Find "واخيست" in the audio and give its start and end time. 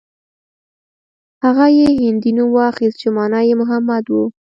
2.57-2.95